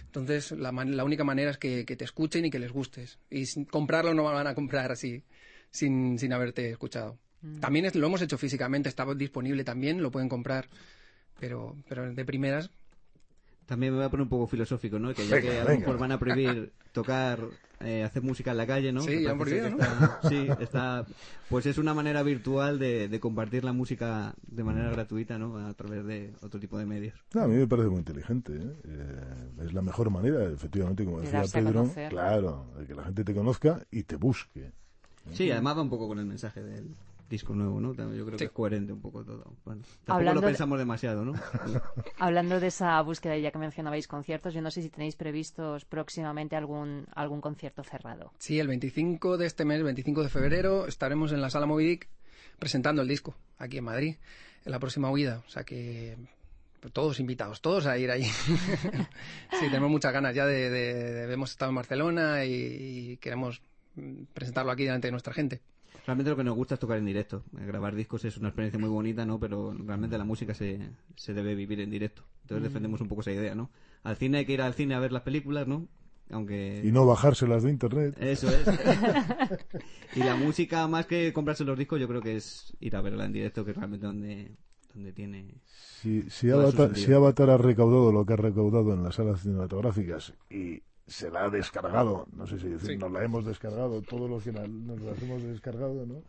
Entonces, 0.05 0.51
la, 0.51 0.71
man- 0.71 0.95
la 0.95 1.03
única 1.03 1.23
manera 1.23 1.51
es 1.51 1.57
que, 1.57 1.85
que 1.85 1.95
te 1.95 2.05
escuchen 2.05 2.45
y 2.45 2.49
que 2.49 2.59
les 2.59 2.71
gustes. 2.71 3.19
Y 3.29 3.45
sin 3.45 3.65
comprarlo 3.65 4.13
no 4.13 4.23
van 4.23 4.47
a 4.47 4.55
comprar 4.55 4.91
así, 4.91 5.23
sin, 5.71 6.17
sin 6.19 6.33
haberte 6.33 6.69
escuchado. 6.71 7.17
También 7.59 7.85
es- 7.85 7.95
lo 7.95 8.07
hemos 8.07 8.21
hecho 8.21 8.37
físicamente, 8.37 8.89
está 8.89 9.05
disponible 9.15 9.63
también, 9.63 10.01
lo 10.01 10.11
pueden 10.11 10.29
comprar. 10.29 10.67
Pero, 11.39 11.77
pero 11.87 12.13
de 12.13 12.25
primeras, 12.25 12.69
También 13.69 13.93
me 13.93 13.99
voy 13.99 14.07
a 14.07 14.09
poner 14.09 14.23
un 14.23 14.29
poco 14.29 14.47
filosófico, 14.47 14.97
¿no? 14.99 15.13
Que 15.13 15.25
ya 15.27 15.39
que 15.39 15.59
a 15.59 15.63
lo 15.63 15.79
mejor 15.79 15.97
van 15.99 16.11
a 16.11 16.17
prohibir 16.19 16.73
tocar, 16.91 17.39
eh, 17.81 18.03
hacer 18.03 18.23
música 18.23 18.49
en 18.51 18.57
la 18.57 18.65
calle, 18.65 18.91
¿no? 18.91 19.01
Sí, 19.01 19.21
ya 19.21 19.31
han 19.31 19.37
prohibido, 19.37 19.67
que 19.77 19.83
está- 19.83 20.19
sí, 20.27 20.47
está... 20.59 21.05
Pues 21.49 21.65
es 21.67 21.77
una 21.77 21.93
manera 21.93 22.21
virtual 22.23 22.77
de, 22.79 23.07
de 23.07 23.19
compartir 23.19 23.63
la 23.63 23.71
música 23.73 24.33
de 24.47 24.63
manera 24.63 24.89
gratuita, 24.91 25.37
¿no? 25.37 25.57
A 25.67 25.73
través 25.75 26.03
de 26.05 26.33
otro 26.41 26.59
tipo 26.59 26.77
de 26.79 26.85
medios. 26.87 27.13
No, 27.33 27.43
a 27.43 27.47
mí 27.47 27.55
me 27.55 27.67
parece 27.67 27.89
muy 27.89 27.99
inteligente. 27.99 28.53
¿eh? 28.55 28.73
Eh, 28.85 29.63
es 29.65 29.73
la 29.73 29.81
mejor 29.83 30.09
manera, 30.09 30.43
efectivamente, 30.45 31.05
como 31.05 31.21
De 31.21 31.31
decía 31.31 31.43
Pedro. 31.61 31.81
conocer. 31.81 32.09
Claro, 32.09 32.65
de 32.77 32.85
que 32.87 32.95
la 32.95 33.03
gente 33.03 33.23
te 33.23 33.33
conozca 33.35 33.85
y 33.91 34.03
te 34.03 34.15
busque. 34.15 34.71
Sí, 35.31 35.49
además 35.51 35.77
va 35.77 35.81
un 35.83 35.89
poco 35.89 36.07
con 36.07 36.17
el 36.19 36.25
mensaje 36.25 36.63
del 36.63 36.95
disco 37.29 37.53
nuevo, 37.53 37.79
¿no? 37.79 37.93
Yo 37.93 38.25
creo 38.25 38.37
Sí. 38.37 38.37
que 38.39 38.45
es 38.45 38.51
coherente 38.51 38.91
un 38.91 39.01
poco 39.01 39.23
todo. 39.23 39.55
Bueno, 39.63 39.81
tampoco 39.83 40.13
Hablando 40.13 40.41
lo 40.41 40.47
de- 40.47 40.51
pensamos 40.53 40.79
demasiado, 40.79 41.23
¿no? 41.23 41.33
Hablando 42.19 42.59
de 42.59 42.67
esa 42.67 42.99
búsqueda, 43.01 43.37
ya 43.37 43.51
que 43.51 43.57
mencionabais 43.59 44.07
conciertos, 44.07 44.53
yo 44.53 44.61
no 44.61 44.71
sé 44.71 44.81
si 44.81 44.89
tenéis 44.89 45.15
previstos 45.15 45.85
próximamente 45.85 46.55
algún, 46.55 47.05
algún 47.15 47.39
concierto 47.41 47.83
cerrado. 47.83 48.33
sí, 48.39 48.59
el 48.59 48.67
25 48.67 49.37
de 49.37 49.45
este 49.45 49.63
mes, 49.65 49.83
25 49.83 50.23
de 50.23 50.29
febrero, 50.29 50.87
estaremos 50.87 51.31
en 51.31 51.41
la 51.41 51.49
sala 51.49 51.65
Movidic 51.67 52.09
presentando 52.57 53.01
el 53.01 53.07
disco 53.07 53.35
aquí 53.57 53.77
en 53.77 53.83
Madrid, 53.85 54.15
en 54.65 54.71
la 54.71 54.79
próxima 54.79 55.09
huida. 55.11 55.43
O 55.47 55.49
sea 55.49 55.63
que 55.63 56.17
todos 56.93 57.19
invitados, 57.19 57.61
todos 57.61 57.85
a 57.85 57.97
ir 57.97 58.09
ahí. 58.09 58.23
sí, 59.59 59.65
tenemos 59.69 59.89
muchas 59.91 60.13
ganas 60.13 60.33
ya 60.35 60.45
de, 60.45 60.69
de- 60.69 60.93
de- 61.27 61.33
hemos 61.33 61.51
estado 61.51 61.69
en 61.69 61.75
Barcelona 61.75 62.45
y, 62.45 62.53
y 63.11 63.17
queremos 63.17 63.61
presentarlo 64.33 64.71
aquí 64.71 64.83
delante 64.85 65.07
de 65.07 65.11
nuestra 65.11 65.33
gente. 65.33 65.61
Realmente 66.05 66.29
lo 66.29 66.37
que 66.37 66.43
nos 66.43 66.55
gusta 66.55 66.75
es 66.75 66.79
tocar 66.79 66.97
en 66.97 67.05
directo. 67.05 67.43
Eh, 67.57 67.65
Grabar 67.65 67.95
discos 67.95 68.25
es 68.25 68.37
una 68.37 68.49
experiencia 68.49 68.79
muy 68.79 68.89
bonita, 68.89 69.25
¿no? 69.25 69.39
Pero 69.39 69.73
realmente 69.73 70.17
la 70.17 70.25
música 70.25 70.53
se, 70.53 70.79
se 71.15 71.33
debe 71.33 71.55
vivir 71.55 71.79
en 71.79 71.89
directo. 71.89 72.23
Entonces 72.43 72.63
defendemos 72.63 73.01
un 73.01 73.07
poco 73.07 73.21
esa 73.21 73.31
idea, 73.31 73.55
¿no? 73.55 73.69
Al 74.03 74.15
cine 74.15 74.39
hay 74.39 74.45
que 74.45 74.53
ir 74.53 74.61
al 74.61 74.73
cine 74.73 74.95
a 74.95 74.99
ver 74.99 75.11
las 75.11 75.23
películas, 75.23 75.67
¿no? 75.67 75.87
Aunque... 76.31 76.81
Y 76.83 76.91
no 76.91 77.05
bajárselas 77.05 77.63
de 77.63 77.71
internet. 77.71 78.15
Eso 78.19 78.49
es. 78.49 78.67
y 80.15 80.19
la 80.19 80.35
música, 80.35 80.87
más 80.87 81.05
que 81.05 81.33
comprarse 81.33 81.63
los 81.63 81.77
discos, 81.77 81.99
yo 81.99 82.07
creo 82.07 82.21
que 82.21 82.35
es 82.35 82.75
ir 82.79 82.95
a 82.95 83.01
verla 83.01 83.25
en 83.25 83.33
directo, 83.33 83.65
que 83.65 83.71
es 83.71 83.77
realmente 83.77 84.05
donde, 84.05 84.55
donde 84.93 85.11
tiene... 85.11 85.55
Si, 86.01 86.29
si, 86.29 86.51
Avatar, 86.51 86.95
si 86.95 87.11
Avatar 87.11 87.49
ha 87.49 87.57
recaudado 87.57 88.11
lo 88.11 88.25
que 88.25 88.33
ha 88.33 88.37
recaudado 88.37 88.93
en 88.93 89.03
las 89.03 89.15
salas 89.15 89.41
cinematográficas 89.41 90.33
y 90.49 90.81
se 91.09 91.29
la 91.31 91.45
ha 91.45 91.49
descargado, 91.49 92.27
no 92.35 92.45
sé 92.47 92.59
si 92.59 92.69
decir, 92.69 92.91
Sí. 92.91 92.97
nos 92.97 93.11
la 93.11 93.23
hemos 93.23 93.45
descargado, 93.45 94.01
todos 94.01 94.29
los 94.29 94.43
que 94.43 94.51
la- 94.51 94.67
nos 94.67 95.01
las 95.01 95.21
hemos 95.21 95.41
descargado, 95.43 96.05
¿no? 96.05 96.21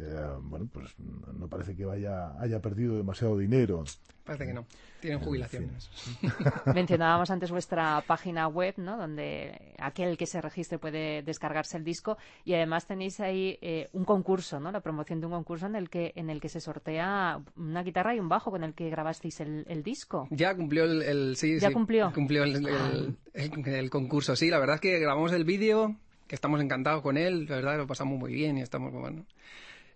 Eh, 0.00 0.36
bueno, 0.42 0.68
pues 0.72 0.94
no 0.98 1.48
parece 1.48 1.74
que 1.74 1.84
vaya 1.84 2.38
haya 2.40 2.60
perdido 2.60 2.96
demasiado 2.96 3.36
dinero. 3.36 3.82
Parece 4.24 4.46
que 4.46 4.52
no. 4.52 4.66
Tienen 5.00 5.20
jubilaciones. 5.20 5.90
Mencionábamos 6.74 7.30
antes 7.30 7.50
vuestra 7.50 8.02
página 8.06 8.46
web, 8.48 8.74
¿no? 8.76 8.96
Donde 8.96 9.74
aquel 9.78 10.16
que 10.16 10.26
se 10.26 10.40
registre 10.40 10.78
puede 10.78 11.22
descargarse 11.22 11.76
el 11.78 11.84
disco 11.84 12.16
y 12.44 12.54
además 12.54 12.86
tenéis 12.86 13.18
ahí 13.20 13.58
eh, 13.62 13.88
un 13.92 14.04
concurso, 14.04 14.60
¿no? 14.60 14.70
La 14.70 14.80
promoción 14.80 15.20
de 15.20 15.26
un 15.26 15.32
concurso 15.32 15.66
en 15.66 15.76
el 15.76 15.88
que 15.90 16.12
en 16.14 16.30
el 16.30 16.40
que 16.40 16.48
se 16.48 16.60
sortea 16.60 17.40
una 17.56 17.82
guitarra 17.82 18.14
y 18.14 18.20
un 18.20 18.28
bajo 18.28 18.50
con 18.50 18.64
el 18.64 18.74
que 18.74 18.90
grabasteis 18.90 19.40
el, 19.40 19.64
el 19.68 19.82
disco. 19.82 20.28
Ya 20.30 20.54
cumplió 20.54 20.84
el, 20.84 21.02
el- 21.02 21.36
sí, 21.36 21.58
¿Ya 21.58 21.68
sí, 21.68 21.74
cumplió? 21.74 22.12
cumplió 22.12 22.44
el, 22.44 22.56
el- 22.66 23.16
el- 23.34 23.66
el 23.66 23.90
concurso. 23.90 24.36
Sí, 24.36 24.50
la 24.50 24.58
verdad 24.58 24.76
es 24.76 24.80
que 24.80 24.98
grabamos 24.98 25.32
el 25.32 25.44
vídeo, 25.44 25.96
que 26.26 26.34
estamos 26.34 26.60
encantados 26.60 27.02
con 27.02 27.16
él, 27.16 27.46
la 27.48 27.56
verdad 27.56 27.78
lo 27.78 27.86
pasamos 27.86 28.18
muy 28.18 28.32
bien 28.32 28.58
y 28.58 28.60
estamos 28.62 28.92
bueno. 28.92 29.24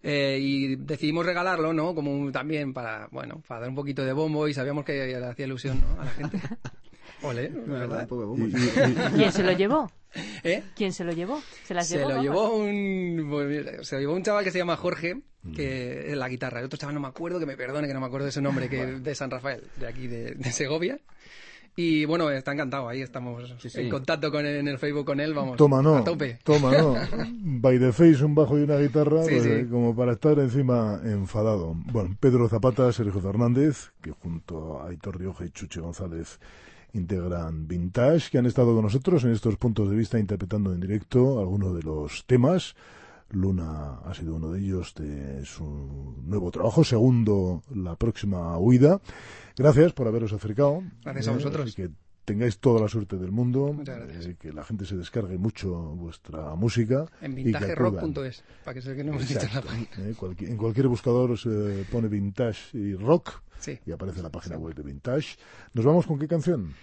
Eh, 0.02 0.38
y 0.40 0.76
decidimos 0.76 1.24
regalarlo, 1.24 1.72
¿no? 1.72 1.94
Como 1.94 2.12
un- 2.12 2.32
también 2.32 2.72
para, 2.72 3.08
bueno, 3.12 3.42
para 3.46 3.60
dar 3.60 3.68
un 3.68 3.76
poquito 3.76 4.04
de 4.04 4.12
bombo 4.12 4.48
y 4.48 4.54
sabíamos 4.54 4.84
que 4.84 4.94
le 5.06 5.24
hacía 5.24 5.46
ilusión, 5.46 5.80
¿no? 5.80 6.00
A 6.00 6.04
la 6.04 6.10
gente. 6.10 6.38
Ole, 7.22 7.50
la 7.68 7.78
verdad. 7.78 8.08
¿Quién 9.14 9.32
se 9.32 9.44
lo 9.44 9.52
llevó? 9.52 9.90
¿Eh? 10.44 10.62
¿Quién 10.74 10.92
se 10.92 11.04
lo 11.04 11.12
llevó? 11.12 11.40
¿Se 11.64 11.72
las 11.72 11.86
Se 11.86 11.98
llevó? 11.98 12.10
lo 12.10 12.22
llevó 12.22 12.56
un 12.56 13.26
pues 13.30 13.86
se 13.86 13.94
lo 13.94 14.00
llevó 14.00 14.14
un 14.14 14.22
chaval 14.24 14.42
que 14.44 14.50
se 14.50 14.58
llama 14.58 14.76
Jorge, 14.76 15.20
que 15.54 16.10
es 16.10 16.16
la 16.16 16.28
guitarra. 16.28 16.58
El 16.58 16.66
otro 16.66 16.78
chaval 16.78 16.94
no 16.96 17.00
me 17.00 17.08
acuerdo, 17.08 17.38
que 17.38 17.46
me 17.46 17.56
perdone, 17.56 17.86
que 17.86 17.94
no 17.94 18.00
me 18.00 18.06
acuerdo 18.06 18.26
de 18.26 18.32
su 18.32 18.42
nombre, 18.42 18.68
que 18.68 18.82
es 18.82 19.02
de 19.04 19.14
San 19.14 19.30
Rafael, 19.30 19.62
de 19.76 19.86
aquí 19.86 20.08
de, 20.08 20.32
de 20.34 20.50
Segovia. 20.52 20.98
Y 21.74 22.04
bueno, 22.04 22.28
está 22.30 22.52
encantado, 22.52 22.86
ahí 22.88 23.00
estamos 23.00 23.54
Sí, 23.58 23.70
sí. 23.70 23.80
en 23.80 23.88
contacto 23.88 24.30
con 24.30 24.44
él, 24.44 24.56
en 24.56 24.68
el 24.68 24.78
Facebook 24.78 25.06
con 25.06 25.20
él, 25.20 25.32
vamos. 25.32 25.56
Toma, 25.56 25.80
no. 25.80 25.96
A 25.96 26.04
tope. 26.04 26.38
Toma, 26.44 26.70
no. 26.70 26.94
By 27.40 27.78
the 27.78 27.92
face, 27.92 28.22
un 28.22 28.34
bajo 28.34 28.58
y 28.58 28.62
una 28.62 28.76
guitarra, 28.76 29.22
Sí, 29.22 29.30
pues, 29.30 29.42
sí. 29.44 29.48
eh, 29.50 29.66
como 29.70 29.96
para 29.96 30.12
estar 30.12 30.38
encima 30.38 31.00
enfadado. 31.02 31.74
Bueno, 31.74 32.14
Pedro 32.20 32.46
Zapata, 32.48 32.92
Sergio 32.92 33.20
Fernández, 33.22 33.90
que 34.02 34.10
junto 34.10 34.80
a 34.82 34.88
Aitor 34.88 35.18
Rioja 35.18 35.46
y 35.46 35.50
Chuche 35.50 35.80
González 35.80 36.38
integran 36.92 37.66
Vintage, 37.68 38.28
que 38.30 38.36
han 38.38 38.44
estado 38.46 38.74
con 38.74 38.82
nosotros 38.84 39.24
en 39.24 39.30
estos 39.32 39.56
puntos 39.56 39.88
de 39.88 39.96
vista 39.96 40.18
interpretando 40.18 40.74
en 40.74 40.80
directo 40.80 41.40
algunos 41.40 41.74
de 41.74 41.82
los 41.82 42.26
temas. 42.26 42.74
Luna 43.32 43.98
ha 44.04 44.14
sido 44.14 44.36
uno 44.36 44.52
de 44.52 44.60
ellos 44.60 44.94
de 44.94 45.44
su 45.44 46.16
nuevo 46.24 46.50
trabajo, 46.50 46.84
segundo 46.84 47.62
la 47.74 47.96
próxima 47.96 48.56
huida. 48.58 49.00
Gracias 49.56 49.92
por 49.92 50.06
haberos 50.06 50.32
acercado. 50.32 50.82
Gracias 51.02 51.28
a 51.28 51.32
vosotros. 51.32 51.70
y 51.70 51.74
que 51.74 51.90
tengáis 52.24 52.58
toda 52.58 52.80
la 52.80 52.88
suerte 52.88 53.16
del 53.16 53.32
mundo. 53.32 53.72
Muchas 53.72 53.98
gracias. 53.98 54.26
eh, 54.26 54.36
que 54.38 54.52
la 54.52 54.64
gente 54.64 54.84
se 54.86 54.96
descargue 54.96 55.38
mucho 55.38 55.72
vuestra 55.74 56.54
música. 56.54 57.06
En 57.20 57.34
vintajerock.es, 57.34 58.44
para 58.64 58.74
que 58.74 58.82
sé 58.82 58.94
que 58.94 59.02
no 59.04 59.12
hemos 59.12 59.28
dicho 59.28 59.40
la 59.54 59.62
página. 59.62 59.88
Eh, 59.98 60.14
cualqui- 60.18 60.48
en 60.48 60.56
cualquier 60.56 60.88
buscador 60.88 61.36
se 61.38 61.84
pone 61.90 62.08
Vintage 62.08 62.76
y 62.78 62.94
Rock 62.94 63.42
Sí. 63.58 63.78
y 63.86 63.92
aparece 63.92 64.22
la 64.22 64.30
página 64.30 64.56
web 64.56 64.74
de 64.74 64.82
Vintage. 64.82 65.36
¿Nos 65.74 65.84
vamos 65.84 66.06
con 66.06 66.18
qué 66.18 66.28
canción? 66.28 66.74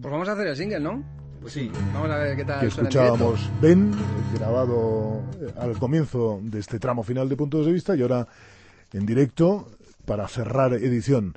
Pues 0.00 0.12
vamos 0.12 0.28
a 0.28 0.32
hacer 0.32 0.46
el 0.46 0.56
single, 0.56 0.80
¿no? 0.80 1.02
Pues 1.40 1.54
sí. 1.54 1.70
Vamos 1.92 2.10
a 2.10 2.18
ver 2.18 2.36
qué 2.36 2.44
tal 2.44 2.60
que 2.60 2.66
escuchábamos 2.66 3.50
Ben, 3.60 3.92
grabado 4.34 5.22
eh, 5.40 5.52
al 5.58 5.76
comienzo 5.76 6.38
de 6.42 6.60
este 6.60 6.78
tramo 6.78 7.02
final 7.02 7.28
de 7.28 7.36
Puntos 7.36 7.66
de 7.66 7.72
Vista 7.72 7.96
y 7.96 8.02
ahora 8.02 8.28
en 8.92 9.06
directo 9.06 9.68
para 10.04 10.28
cerrar 10.28 10.72
edición. 10.74 11.34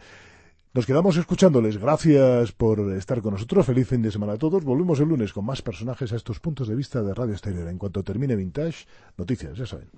Nos 0.73 0.85
quedamos 0.85 1.17
escuchándoles. 1.17 1.77
Gracias 1.77 2.51
por 2.51 2.79
estar 2.93 3.21
con 3.21 3.33
nosotros. 3.33 3.65
Feliz 3.65 3.87
fin 3.87 4.03
de 4.03 4.11
semana 4.11 4.33
a 4.33 4.37
todos. 4.37 4.63
Volvemos 4.63 4.99
el 4.99 5.09
lunes 5.09 5.33
con 5.33 5.43
más 5.43 5.63
personajes 5.63 6.13
a 6.13 6.15
estos 6.15 6.39
puntos 6.39 6.67
de 6.67 6.75
vista 6.75 7.01
de 7.01 7.15
Radio 7.15 7.33
Exterior. 7.33 7.67
En 7.67 7.79
cuanto 7.79 8.03
termine 8.03 8.35
Vintage, 8.35 8.85
noticias, 9.17 9.57
ya 9.57 9.65
saben. 9.65 9.89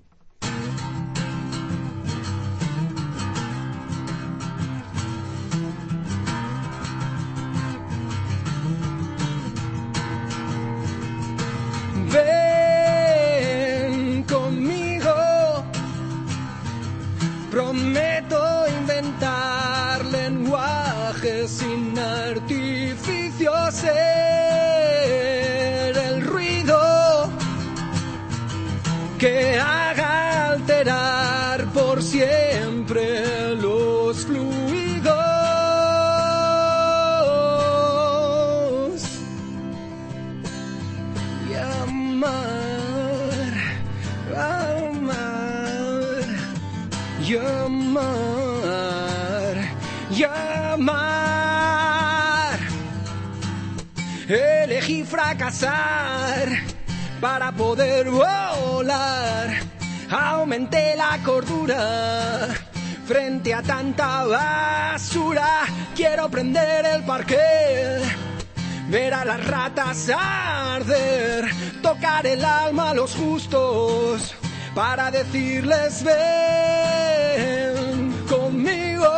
Siempre 32.34 33.56
los 33.56 34.26
fluidos. 34.26 34.54
y 41.50 41.54
amar, 41.56 42.34
amar, 44.36 45.08
y 47.22 47.36
amar, 47.38 48.36
llamar. 50.12 51.04
Elegí 54.28 55.04
fracasar 55.04 56.48
para 57.20 57.52
poder 57.52 58.10
volar. 58.10 59.73
Aumenté 60.14 60.96
la 60.96 61.18
cordura 61.24 62.50
frente 63.08 63.52
a 63.52 63.64
tanta 63.64 64.26
basura. 64.26 65.66
Quiero 65.96 66.30
prender 66.30 66.86
el 66.86 67.04
parque, 67.04 67.40
ver 68.90 69.12
a 69.16 69.26
las 69.26 69.44
ratas 69.48 70.12
arder, 70.16 71.50
tocar 71.82 72.28
el 72.28 72.46
alma 72.46 72.92
a 72.92 72.94
los 72.94 73.16
justos 73.16 74.36
para 74.76 75.10
decirles 75.10 76.04
ven 76.04 77.34
conmigo. 78.30 79.10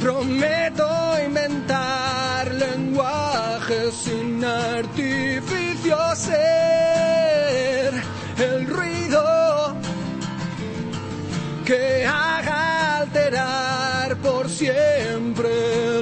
Prometo 0.00 1.16
inventar 1.24 2.52
lenguaje 2.54 3.92
sin 3.92 4.44
artificio, 4.44 5.96
ser 6.16 7.07
el 8.40 8.66
ruido 8.66 9.76
que 11.64 12.06
haga 12.06 12.98
alterar 12.98 14.16
por 14.18 14.48
siempre 14.48 15.97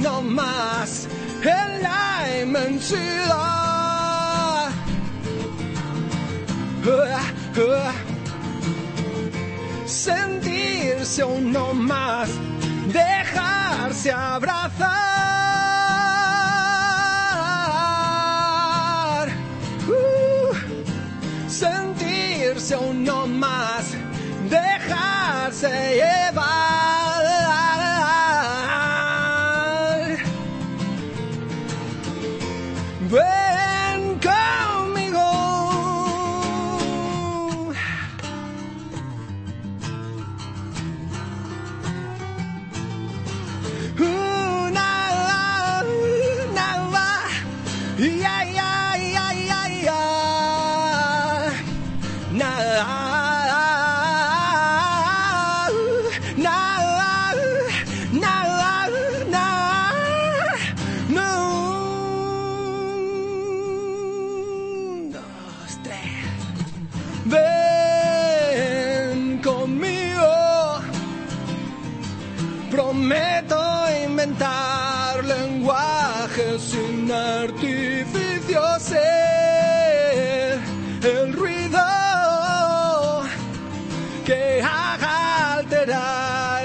uno 0.00 0.22
más 0.22 1.06
en 1.42 1.82
la 1.82 2.40
inmensidad. 2.42 3.40
Sentirse 9.84 11.22
uno 11.24 11.74
más, 11.74 12.30
dejarse 12.92 14.10
abrazar. 14.10 15.19
Ya, 48.00 48.29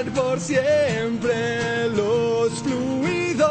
por 0.04 0.38
siempre 0.40 1.88
los 1.90 2.52
fluidos. 2.62 3.50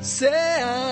Sean 0.00 0.91